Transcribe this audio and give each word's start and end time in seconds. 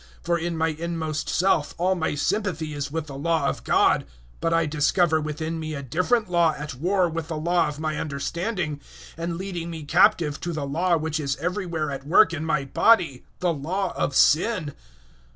007:022 0.21 0.23
For 0.25 0.37
in 0.39 0.57
my 0.57 0.67
inmost 0.69 1.29
self 1.29 1.75
all 1.77 1.93
my 1.93 2.15
sympathy 2.15 2.73
is 2.73 2.91
with 2.91 3.05
the 3.05 3.15
Law 3.15 3.45
of 3.45 3.63
God; 3.63 4.01
007:023 4.01 4.07
but 4.41 4.51
I 4.55 4.65
discover 4.65 5.21
within 5.21 5.59
me 5.59 5.75
a 5.75 5.83
different 5.83 6.27
Law 6.27 6.55
at 6.57 6.73
war 6.73 7.07
with 7.07 7.27
the 7.27 7.37
Law 7.37 7.67
of 7.67 7.79
my 7.79 7.95
understanding, 7.99 8.81
and 9.15 9.37
leading 9.37 9.69
me 9.69 9.83
captive 9.83 10.39
to 10.41 10.53
the 10.53 10.65
Law 10.65 10.97
which 10.97 11.19
is 11.19 11.35
everywhere 11.37 11.91
at 11.91 12.07
work 12.07 12.33
in 12.33 12.43
my 12.43 12.65
body 12.65 13.25
the 13.41 13.53
Law 13.53 13.93
of 13.95 14.15
sin. 14.15 14.73